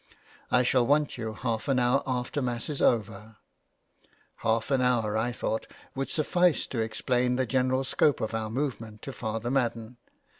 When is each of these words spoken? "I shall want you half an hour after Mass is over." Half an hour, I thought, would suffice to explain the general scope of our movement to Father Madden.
"I 0.51 0.63
shall 0.63 0.83
want 0.87 1.15
you 1.15 1.33
half 1.35 1.67
an 1.67 1.77
hour 1.77 2.01
after 2.07 2.41
Mass 2.41 2.69
is 2.69 2.81
over." 2.81 3.35
Half 4.37 4.71
an 4.71 4.81
hour, 4.81 5.15
I 5.15 5.31
thought, 5.31 5.67
would 5.93 6.09
suffice 6.09 6.65
to 6.65 6.81
explain 6.81 7.35
the 7.35 7.45
general 7.45 7.83
scope 7.83 8.19
of 8.19 8.33
our 8.33 8.49
movement 8.49 9.03
to 9.03 9.13
Father 9.13 9.51
Madden. 9.51 9.99